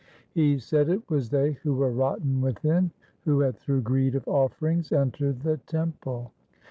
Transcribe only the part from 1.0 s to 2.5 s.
was they who were rotten